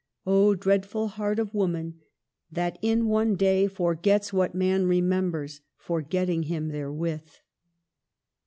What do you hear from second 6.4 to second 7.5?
him therewith."